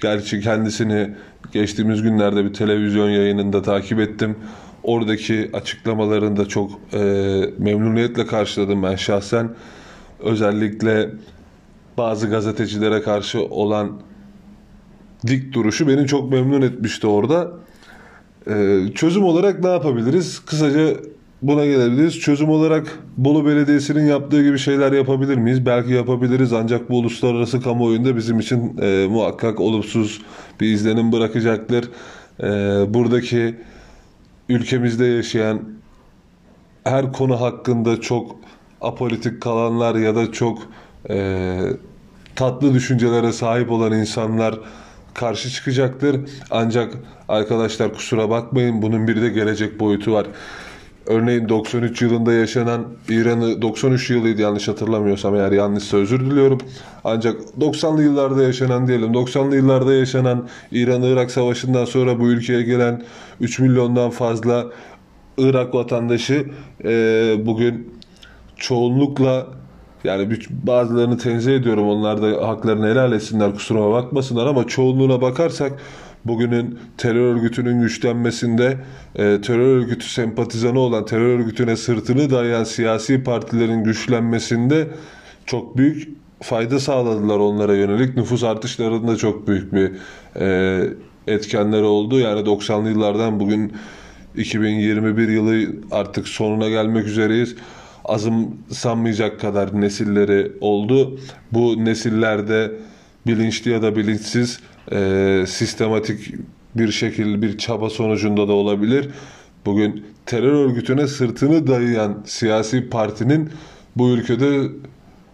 Gerçi 0.00 0.40
kendisini 0.40 1.14
geçtiğimiz 1.52 2.02
günlerde 2.02 2.44
bir 2.44 2.54
televizyon 2.54 3.08
yayınında 3.10 3.62
takip 3.62 4.00
ettim. 4.00 4.36
Oradaki 4.82 5.50
açıklamalarını 5.52 6.36
da 6.36 6.48
çok 6.48 6.80
e, 6.92 6.98
memnuniyetle 7.58 8.26
karşıladım 8.26 8.82
ben 8.82 8.96
şahsen. 8.96 9.50
Özellikle 10.20 11.10
bazı 11.98 12.30
gazetecilere 12.30 13.02
karşı 13.02 13.44
olan 13.44 14.00
dik 15.26 15.54
duruşu 15.54 15.88
beni 15.88 16.06
çok 16.06 16.32
memnun 16.32 16.62
etmişti 16.62 17.06
orada. 17.06 17.50
E, 18.46 18.80
çözüm 18.94 19.24
olarak 19.24 19.64
ne 19.64 19.68
yapabiliriz? 19.68 20.38
Kısaca 20.38 20.96
buna 21.42 21.66
gelebiliriz. 21.66 22.20
Çözüm 22.20 22.48
olarak 22.48 22.98
Bolu 23.16 23.46
Belediyesi'nin 23.46 24.06
yaptığı 24.06 24.42
gibi 24.42 24.58
şeyler 24.58 24.92
yapabilir 24.92 25.36
miyiz? 25.36 25.66
Belki 25.66 25.92
yapabiliriz 25.92 26.52
ancak 26.52 26.90
bu 26.90 26.98
uluslararası 26.98 27.60
kamuoyunda 27.60 28.16
bizim 28.16 28.40
için 28.40 28.78
e, 28.78 29.06
muhakkak 29.10 29.60
olumsuz 29.60 30.22
bir 30.60 30.66
izlenim 30.66 31.12
bırakacaktır. 31.12 31.90
E, 32.40 32.46
buradaki 32.94 33.56
ülkemizde 34.48 35.06
yaşayan 35.06 35.60
her 36.84 37.12
konu 37.12 37.40
hakkında 37.40 38.00
çok 38.00 38.36
apolitik 38.80 39.40
kalanlar 39.40 39.94
ya 39.94 40.16
da 40.16 40.32
çok 40.32 40.58
e, 41.10 41.58
tatlı 42.36 42.74
düşüncelere 42.74 43.32
sahip 43.32 43.70
olan 43.70 43.92
insanlar 43.92 44.54
karşı 45.14 45.50
çıkacaktır. 45.50 46.20
Ancak 46.50 46.94
arkadaşlar 47.28 47.94
kusura 47.94 48.30
bakmayın 48.30 48.82
bunun 48.82 49.08
bir 49.08 49.22
de 49.22 49.28
gelecek 49.28 49.80
boyutu 49.80 50.12
var. 50.12 50.26
Örneğin 51.10 51.48
93 51.48 52.02
yılında 52.02 52.32
yaşanan 52.32 52.86
İran'ı 53.08 53.62
93 53.62 54.10
yılıydı 54.10 54.42
yanlış 54.42 54.68
hatırlamıyorsam 54.68 55.34
eğer 55.34 55.52
yanlışsa 55.52 55.96
özür 55.96 56.20
diliyorum. 56.20 56.58
Ancak 57.04 57.40
90'lı 57.60 58.02
yıllarda 58.02 58.42
yaşanan 58.42 58.88
diyelim 58.88 59.12
90'lı 59.12 59.56
yıllarda 59.56 59.94
yaşanan 59.94 60.48
İran-Irak 60.72 61.30
savaşından 61.30 61.84
sonra 61.84 62.20
bu 62.20 62.28
ülkeye 62.28 62.62
gelen 62.62 63.02
3 63.40 63.58
milyondan 63.58 64.10
fazla 64.10 64.66
Irak 65.38 65.74
vatandaşı 65.74 66.46
e, 66.84 67.34
bugün 67.46 67.94
çoğunlukla 68.56 69.46
yani 70.04 70.38
bazılarını 70.50 71.18
tenzih 71.18 71.54
ediyorum 71.54 71.88
onlar 71.88 72.22
da 72.22 72.48
haklarını 72.48 72.86
helal 72.86 73.12
etsinler 73.12 73.52
kusuruma 73.52 73.92
bakmasınlar 73.92 74.46
ama 74.46 74.66
çoğunluğuna 74.66 75.20
bakarsak 75.20 75.72
bugünün 76.24 76.78
terör 76.98 77.34
örgütünün 77.34 77.80
güçlenmesinde 77.80 78.78
e, 79.14 79.40
terör 79.40 79.76
örgütü 79.76 80.08
sempatizanı 80.08 80.78
olan 80.78 81.06
terör 81.06 81.38
örgütüne 81.38 81.76
sırtını 81.76 82.30
dayayan 82.30 82.64
siyasi 82.64 83.24
partilerin 83.24 83.84
güçlenmesinde 83.84 84.88
çok 85.46 85.76
büyük 85.76 86.08
fayda 86.42 86.80
sağladılar 86.80 87.38
onlara 87.38 87.74
yönelik. 87.74 88.16
Nüfus 88.16 88.44
artışlarında 88.44 89.16
çok 89.16 89.48
büyük 89.48 89.74
bir 89.74 89.92
e, 90.40 90.80
etkenleri 91.26 91.84
oldu. 91.84 92.18
Yani 92.18 92.40
90'lı 92.40 92.90
yıllardan 92.90 93.40
bugün 93.40 93.72
2021 94.36 95.28
yılı 95.28 95.66
artık 95.90 96.28
sonuna 96.28 96.68
gelmek 96.68 97.06
üzereyiz. 97.06 97.56
Azım 98.04 98.56
sanmayacak 98.70 99.40
kadar 99.40 99.80
nesilleri 99.80 100.52
oldu. 100.60 101.18
Bu 101.52 101.84
nesillerde 101.84 102.72
bilinçli 103.26 103.70
ya 103.70 103.82
da 103.82 103.96
bilinçsiz 103.96 104.60
e, 104.92 105.44
sistematik 105.48 106.34
bir 106.76 106.92
şekilde 106.92 107.42
bir 107.42 107.58
çaba 107.58 107.90
sonucunda 107.90 108.48
da 108.48 108.52
olabilir. 108.52 109.08
Bugün 109.66 110.04
terör 110.26 110.52
örgütüne 110.52 111.06
sırtını 111.06 111.66
dayayan 111.66 112.22
siyasi 112.26 112.88
partinin 112.88 113.50
bu 113.96 114.10
ülkede 114.10 114.68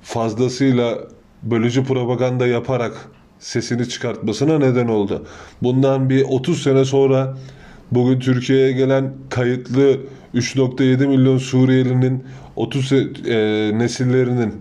fazlasıyla 0.02 0.98
bölücü 1.42 1.84
propaganda 1.84 2.46
yaparak 2.46 3.08
sesini 3.38 3.88
çıkartmasına 3.88 4.58
neden 4.58 4.88
oldu. 4.88 5.26
Bundan 5.62 6.10
bir 6.10 6.22
30 6.22 6.62
sene 6.62 6.84
sonra 6.84 7.36
bugün 7.90 8.20
Türkiye'ye 8.20 8.72
gelen 8.72 9.12
kayıtlı 9.30 10.00
3.7 10.34 11.06
milyon 11.06 11.38
Suriyelinin 11.38 12.24
30 12.56 12.92
e, 12.92 12.98
nesillerinin 13.74 14.52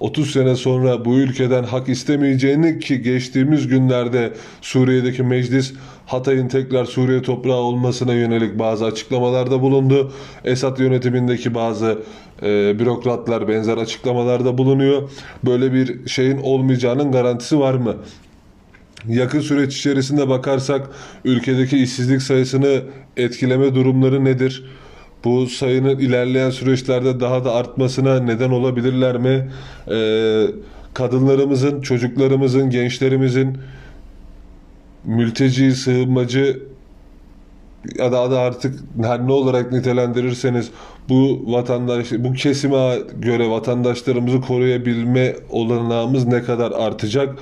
30 0.00 0.30
sene 0.30 0.56
sonra 0.56 1.04
bu 1.04 1.18
ülkeden 1.18 1.64
hak 1.64 1.88
istemeyeceğini 1.88 2.78
ki 2.78 3.02
geçtiğimiz 3.02 3.68
günlerde 3.68 4.32
Suriye'deki 4.60 5.22
meclis 5.22 5.72
Hatay'ın 6.06 6.48
tekrar 6.48 6.84
Suriye 6.84 7.22
toprağı 7.22 7.56
olmasına 7.56 8.14
yönelik 8.14 8.58
bazı 8.58 8.84
açıklamalarda 8.84 9.62
bulundu. 9.62 10.12
Esad 10.44 10.78
yönetimindeki 10.78 11.54
bazı 11.54 11.98
e, 12.42 12.78
bürokratlar 12.78 13.48
benzer 13.48 13.76
açıklamalarda 13.76 14.58
bulunuyor. 14.58 15.10
Böyle 15.44 15.72
bir 15.72 16.08
şeyin 16.08 16.38
olmayacağının 16.38 17.12
garantisi 17.12 17.58
var 17.58 17.74
mı? 17.74 17.96
Yakın 19.08 19.40
süreç 19.40 19.76
içerisinde 19.76 20.28
bakarsak 20.28 20.88
ülkedeki 21.24 21.82
işsizlik 21.82 22.22
sayısını 22.22 22.82
etkileme 23.16 23.74
durumları 23.74 24.24
nedir? 24.24 24.64
Bu 25.24 25.46
sayının 25.46 25.98
ilerleyen 25.98 26.50
süreçlerde 26.50 27.20
daha 27.20 27.44
da 27.44 27.54
artmasına 27.54 28.20
neden 28.20 28.50
olabilirler 28.50 29.18
mi? 29.18 29.50
Ee, 29.90 30.46
kadınlarımızın, 30.94 31.80
çocuklarımızın, 31.80 32.70
gençlerimizin 32.70 33.58
mülteci, 35.04 35.72
sığınmacı 35.72 36.62
ya 37.98 38.12
da 38.12 38.40
artık 38.40 38.80
her 39.02 39.26
ne 39.26 39.32
olarak 39.32 39.72
nitelendirirseniz 39.72 40.70
bu 41.08 41.44
vatandaş 41.46 42.12
bu 42.12 42.32
kesime 42.32 42.98
göre 43.18 43.50
vatandaşlarımızı 43.50 44.40
koruyabilme 44.40 45.36
olanağımız 45.50 46.26
ne 46.26 46.42
kadar 46.42 46.70
artacak? 46.70 47.38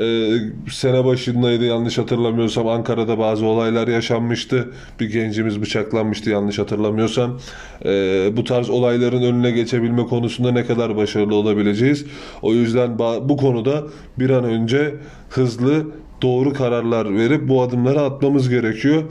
Ee, 0.00 0.36
sene 0.70 1.04
başındaydı 1.04 1.64
yanlış 1.64 1.98
hatırlamıyorsam 1.98 2.68
Ankara'da 2.68 3.18
bazı 3.18 3.46
olaylar 3.46 3.88
yaşanmıştı. 3.88 4.68
Bir 5.00 5.10
gencimiz 5.10 5.62
bıçaklanmıştı 5.62 6.30
yanlış 6.30 6.58
hatırlamıyorsam. 6.58 7.38
Ee, 7.84 8.30
bu 8.36 8.44
tarz 8.44 8.70
olayların 8.70 9.22
önüne 9.22 9.50
geçebilme 9.50 10.06
konusunda 10.06 10.52
ne 10.52 10.64
kadar 10.64 10.96
başarılı 10.96 11.34
olabileceğiz? 11.34 12.06
O 12.42 12.52
yüzden 12.54 12.98
bu 12.98 13.36
konuda 13.36 13.84
bir 14.18 14.30
an 14.30 14.44
önce 14.44 14.94
hızlı 15.30 15.86
doğru 16.22 16.52
kararlar 16.52 17.16
verip 17.16 17.48
bu 17.48 17.62
adımları 17.62 18.00
atmamız 18.00 18.48
gerekiyor. 18.48 19.02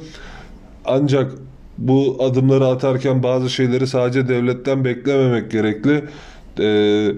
Ancak 0.85 1.31
bu 1.77 2.17
adımları 2.19 2.65
atarken 2.65 3.23
bazı 3.23 3.49
şeyleri 3.49 3.87
sadece 3.87 4.27
devletten 4.27 4.85
beklememek 4.85 5.51
gerekli. 5.51 6.03
Ee, 6.59 7.11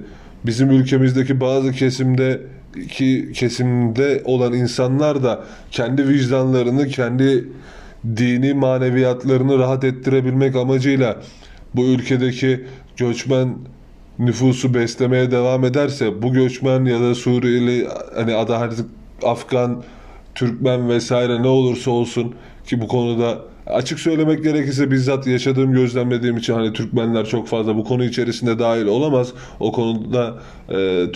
bizim 0.46 0.72
ülkemizdeki 0.72 1.42
bazı 1.42 1.72
kesimde 1.72 2.42
ki 2.90 3.32
kesimde 3.34 4.22
olan 4.26 4.54
insanlar 4.54 5.24
da 5.24 5.44
kendi 5.72 6.08
vicdanlarını, 6.08 6.88
kendi 6.88 7.50
dini 8.18 8.54
maneviyatlarını 8.54 9.60
rahat 9.60 9.84
ettirebilmek 9.84 10.56
amacıyla 10.56 11.18
bu 11.76 11.86
ülkedeki 11.86 12.66
göçmen 12.98 13.56
nüfusu 14.20 14.74
beslemeye 14.74 15.32
devam 15.32 15.66
ederse 15.66 16.22
bu 16.22 16.34
göçmen 16.34 16.86
ya 16.86 17.02
da 17.02 17.16
Suriyeli 17.16 17.88
hani 18.16 18.36
adı 18.36 18.56
artık 18.56 18.90
Afgan, 19.24 19.84
Türkmen 20.36 20.90
vesaire 20.90 21.44
ne 21.44 21.48
olursa 21.48 21.92
olsun 21.92 22.36
ki 22.66 22.82
bu 22.82 22.88
konuda 22.88 23.38
açık 23.68 24.00
söylemek 24.00 24.44
gerekirse 24.44 24.92
bizzat 24.92 25.28
yaşadığım 25.28 25.74
gözlemlediğim 25.74 26.38
için 26.38 26.54
hani 26.54 26.74
Türkmenler 26.74 27.26
çok 27.26 27.48
fazla 27.48 27.76
bu 27.76 27.84
konu 27.84 28.04
içerisinde 28.04 28.60
dahil 28.60 28.86
olamaz. 28.86 29.34
O 29.60 29.72
konuda 29.72 30.38
e, 30.70 31.12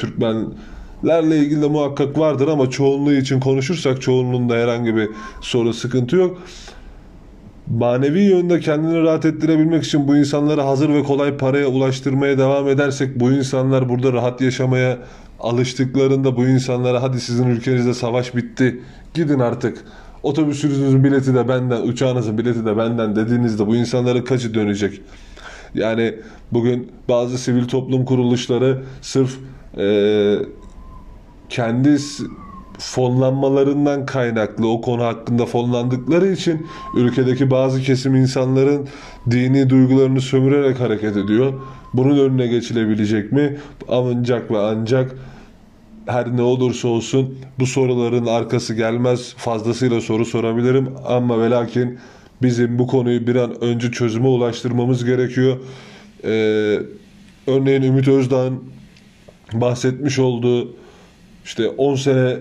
Türkmenlerle 1.04 1.38
ilgili 1.38 1.62
de 1.62 1.68
muhakkak 1.68 2.18
vardır 2.18 2.48
ama 2.48 2.70
çoğunluğu 2.70 3.14
için 3.14 3.40
konuşursak 3.40 4.02
çoğunluğunda 4.02 4.54
herhangi 4.56 4.96
bir 4.96 5.10
soru 5.42 5.74
sıkıntı 5.74 6.16
yok. 6.16 6.42
Manevi 7.68 8.22
yönde 8.22 8.60
kendini 8.60 9.02
rahat 9.02 9.26
ettirebilmek 9.26 9.84
için 9.84 10.08
bu 10.08 10.18
insanları 10.18 10.62
hazır 10.62 10.90
ve 10.90 11.04
kolay 11.04 11.38
paraya 11.38 11.68
ulaştırmaya 11.68 12.38
devam 12.38 12.68
edersek 12.68 13.20
bu 13.20 13.32
insanlar 13.32 13.90
burada 13.90 14.14
rahat 14.14 14.42
yaşamaya 14.42 14.98
alıştıklarında 15.40 16.38
bu 16.38 16.46
insanlara 16.46 17.02
hadi 17.02 17.22
sizin 17.22 17.48
ülkenizde 17.48 17.94
savaş 17.94 18.36
bitti 18.36 18.82
gidin 19.14 19.40
artık 19.40 19.86
otobüsünüzün 20.24 21.04
bileti 21.04 21.36
de 21.36 21.48
benden 21.48 21.82
uçağınızın 21.82 22.38
bileti 22.38 22.66
de 22.66 22.78
benden 22.78 23.16
dediğinizde 23.16 23.68
bu 23.68 23.76
insanların 23.76 24.22
kaçı 24.22 24.54
dönecek? 24.54 25.02
Yani 25.76 26.16
bugün 26.52 26.92
bazı 27.10 27.38
sivil 27.38 27.68
toplum 27.68 28.06
kuruluşları 28.06 28.84
sırf 29.02 29.38
e, 29.78 30.38
kendi 31.50 31.98
fonlanmalarından 32.80 34.06
kaynaklı 34.06 34.68
o 34.68 34.82
konu 34.82 35.04
hakkında 35.04 35.46
fonlandıkları 35.46 36.28
için 36.28 36.68
ülkedeki 36.96 37.52
bazı 37.52 37.82
kesim 37.82 38.16
insanların 38.16 38.88
dini 39.32 39.70
duygularını 39.70 40.22
sömürerek 40.22 40.80
hareket 40.80 41.18
ediyor. 41.18 41.54
Bunun 41.94 42.20
önüne 42.20 42.48
geçilebilecek 42.48 43.32
mi? 43.32 43.58
Ancak 43.90 44.52
ve 44.52 44.60
ancak 44.60 45.16
her 46.06 46.38
ne 46.38 46.42
olursa 46.42 46.88
olsun 46.88 47.36
bu 47.60 47.66
soruların 47.66 48.26
arkası 48.26 48.74
gelmez. 48.74 49.34
Fazlasıyla 49.38 50.02
soru 50.02 50.26
sorabilirim 50.26 50.90
ama 51.06 51.42
ve 51.42 51.50
lakin 51.50 52.00
bizim 52.42 52.80
bu 52.80 52.88
konuyu 52.88 53.28
bir 53.28 53.36
an 53.36 53.64
önce 53.64 53.92
çözüme 53.92 54.28
ulaştırmamız 54.28 55.06
gerekiyor. 55.06 55.58
Ee, 56.24 56.80
örneğin 57.48 57.82
Ümit 57.82 58.08
Özdağ'ın 58.08 58.64
bahsetmiş 59.54 60.20
olduğu 60.20 60.83
işte 61.46 61.70
10 61.70 61.96
sene 61.96 62.38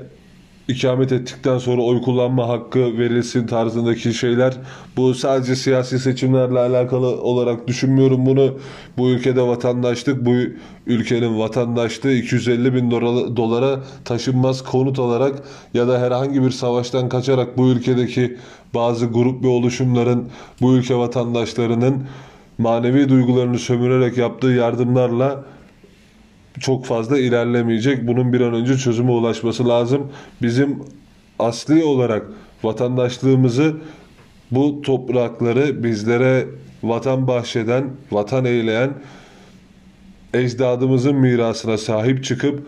ikamet 0.69 1.13
ettikten 1.13 1.59
sonra 1.59 1.83
oy 1.83 2.03
kullanma 2.03 2.49
hakkı 2.49 2.99
verilsin 2.99 3.47
tarzındaki 3.47 4.15
şeyler. 4.15 4.55
Bu 4.97 5.15
sadece 5.15 5.57
siyasi 5.57 5.99
seçimlerle 5.99 6.59
alakalı 6.59 7.07
olarak 7.07 7.69
düşünmüyorum 7.69 8.27
bunu. 8.27 8.59
Bu 8.99 9.11
ülkede 9.11 9.43
vatandaşlık, 9.43 10.27
bu 10.27 10.35
ülkenin 10.87 11.39
vatandaşlığı 11.39 12.13
250 12.13 12.75
bin 12.75 12.91
dolara 13.37 13.81
taşınmaz 14.05 14.65
konut 14.65 14.99
alarak 14.99 15.43
ya 15.75 15.89
da 15.89 16.01
herhangi 16.01 16.43
bir 16.43 16.51
savaştan 16.51 17.09
kaçarak 17.09 17.59
bu 17.59 17.69
ülkedeki 17.69 18.37
bazı 18.75 19.07
grup 19.07 19.45
ve 19.45 19.49
oluşumların 19.49 20.29
bu 20.61 20.75
ülke 20.75 20.97
vatandaşlarının 20.97 22.05
manevi 22.59 23.09
duygularını 23.09 23.59
sömürerek 23.59 24.19
yaptığı 24.19 24.47
yardımlarla 24.47 25.45
çok 26.61 26.87
fazla 26.87 27.19
ilerlemeyecek. 27.19 28.07
Bunun 28.07 28.33
bir 28.33 28.41
an 28.41 28.55
önce 28.55 28.77
çözüme 28.77 29.11
ulaşması 29.11 29.69
lazım. 29.69 30.13
Bizim 30.43 30.79
asli 31.39 31.85
olarak 31.85 32.27
vatandaşlığımızı 32.63 33.77
bu 34.51 34.83
toprakları 34.83 35.85
bizlere 35.85 36.47
vatan 36.83 37.27
bahşeden, 37.27 37.85
vatan 38.11 38.45
eyleyen 38.45 38.91
ecdadımızın 40.35 41.17
mirasına 41.17 41.79
sahip 41.79 42.25
çıkıp 42.25 42.67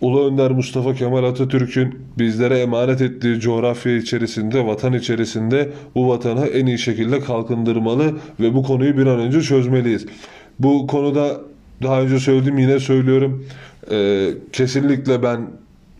Ulu 0.00 0.26
Önder 0.26 0.50
Mustafa 0.50 0.94
Kemal 0.94 1.24
Atatürk'ün 1.24 1.98
bizlere 2.18 2.58
emanet 2.58 3.00
ettiği 3.00 3.40
coğrafya 3.40 3.96
içerisinde, 3.96 4.66
vatan 4.66 4.92
içerisinde 4.92 5.72
bu 5.94 6.08
vatanı 6.08 6.46
en 6.46 6.66
iyi 6.66 6.78
şekilde 6.78 7.20
kalkındırmalı 7.20 8.14
ve 8.40 8.54
bu 8.54 8.62
konuyu 8.62 8.98
bir 8.98 9.06
an 9.06 9.20
önce 9.20 9.40
çözmeliyiz. 9.42 10.06
Bu 10.58 10.86
konuda 10.86 11.40
daha 11.82 12.00
önce 12.00 12.20
söyledim 12.20 12.58
yine 12.58 12.80
söylüyorum. 12.80 13.44
Ee, 13.90 14.30
kesinlikle 14.52 15.22
ben 15.22 15.40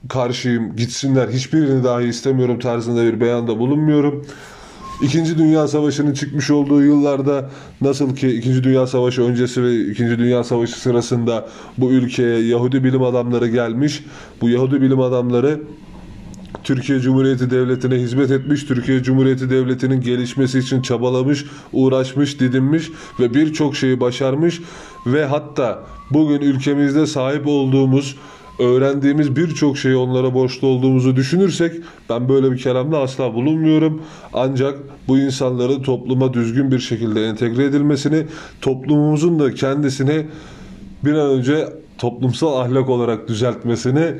karşıyım. 0.08 0.76
Gitsinler. 0.76 1.28
Hiçbirini 1.28 1.84
dahi 1.84 2.04
istemiyorum 2.04 2.58
tarzında 2.58 3.04
bir 3.04 3.20
beyanda 3.20 3.58
bulunmuyorum. 3.58 4.26
İkinci 5.02 5.38
Dünya 5.38 5.68
Savaşı'nın 5.68 6.14
çıkmış 6.14 6.50
olduğu 6.50 6.82
yıllarda 6.82 7.50
nasıl 7.80 8.16
ki 8.16 8.28
İkinci 8.28 8.64
Dünya 8.64 8.86
Savaşı 8.86 9.22
öncesi 9.22 9.62
ve 9.62 9.80
İkinci 9.80 10.18
Dünya 10.18 10.44
Savaşı 10.44 10.80
sırasında 10.80 11.48
bu 11.78 11.90
ülkeye 11.90 12.46
Yahudi 12.46 12.84
bilim 12.84 13.02
adamları 13.02 13.48
gelmiş. 13.48 14.04
Bu 14.40 14.48
Yahudi 14.48 14.82
bilim 14.82 15.00
adamları 15.00 15.60
Türkiye 16.64 17.00
Cumhuriyeti 17.00 17.50
Devleti'ne 17.50 17.94
hizmet 17.94 18.30
etmiş, 18.30 18.64
Türkiye 18.64 19.02
Cumhuriyeti 19.02 19.50
Devleti'nin 19.50 20.00
gelişmesi 20.00 20.58
için 20.58 20.82
çabalamış, 20.82 21.44
uğraşmış, 21.72 22.40
didinmiş 22.40 22.90
ve 23.20 23.34
birçok 23.34 23.76
şeyi 23.76 24.00
başarmış 24.00 24.60
ve 25.06 25.24
hatta 25.24 25.86
bugün 26.10 26.40
ülkemizde 26.40 27.06
sahip 27.06 27.46
olduğumuz 27.46 28.16
öğrendiğimiz 28.58 29.36
birçok 29.36 29.78
şeyi 29.78 29.96
onlara 29.96 30.34
borçlu 30.34 30.68
olduğumuzu 30.68 31.16
düşünürsek 31.16 31.74
ben 32.08 32.28
böyle 32.28 32.52
bir 32.52 32.58
kelamda 32.58 32.98
asla 32.98 33.34
bulunmuyorum. 33.34 34.02
Ancak 34.32 34.78
bu 35.08 35.18
insanların 35.18 35.82
topluma 35.82 36.34
düzgün 36.34 36.70
bir 36.70 36.78
şekilde 36.78 37.26
entegre 37.26 37.64
edilmesini, 37.64 38.26
toplumumuzun 38.60 39.38
da 39.38 39.54
kendisini 39.54 40.26
bir 41.04 41.12
an 41.12 41.30
önce 41.30 41.68
toplumsal 41.98 42.60
ahlak 42.60 42.88
olarak 42.88 43.28
düzeltmesini 43.28 44.14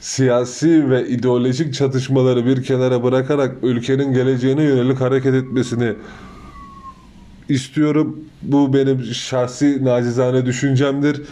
siyasi 0.00 0.90
ve 0.90 1.08
ideolojik 1.08 1.74
çatışmaları 1.74 2.46
bir 2.46 2.62
kenara 2.62 3.02
bırakarak 3.02 3.56
ülkenin 3.62 4.12
geleceğine 4.12 4.62
yönelik 4.62 5.00
hareket 5.00 5.34
etmesini 5.34 5.92
istiyorum. 7.48 8.16
Bu 8.42 8.74
benim 8.74 9.04
şahsi 9.04 9.84
nacizane 9.84 10.46
düşüncemdir. 10.46 11.22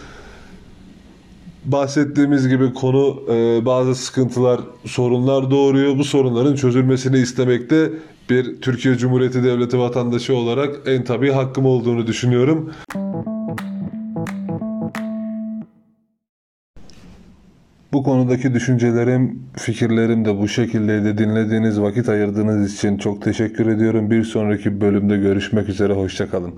Bahsettiğimiz 1.64 2.48
gibi 2.48 2.74
konu 2.74 3.22
e, 3.30 3.66
bazı 3.66 3.94
sıkıntılar, 3.94 4.60
sorunlar 4.84 5.50
doğuruyor. 5.50 5.98
Bu 5.98 6.04
sorunların 6.04 6.54
çözülmesini 6.54 7.18
istemekte 7.18 7.90
bir 8.30 8.60
Türkiye 8.60 8.96
Cumhuriyeti 8.96 9.44
Devleti 9.44 9.78
vatandaşı 9.78 10.34
olarak 10.34 10.76
en 10.86 11.04
tabii 11.04 11.30
hakkım 11.30 11.66
olduğunu 11.66 12.06
düşünüyorum. 12.06 12.70
Bu 17.96 18.02
konudaki 18.02 18.54
düşüncelerim, 18.54 19.42
fikirlerim 19.56 20.24
de 20.24 20.38
bu 20.38 20.48
şekildeydi. 20.48 21.18
Dinlediğiniz 21.18 21.80
vakit 21.80 22.08
ayırdığınız 22.08 22.74
için 22.74 22.98
çok 22.98 23.22
teşekkür 23.22 23.66
ediyorum. 23.66 24.10
Bir 24.10 24.24
sonraki 24.24 24.80
bölümde 24.80 25.16
görüşmek 25.16 25.68
üzere. 25.68 25.92
Hoşçakalın. 25.92 26.54